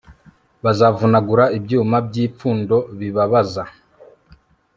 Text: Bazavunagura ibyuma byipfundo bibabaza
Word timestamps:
Bazavunagura 0.63 1.43
ibyuma 1.57 1.97
byipfundo 2.07 2.77
bibabaza 2.99 3.63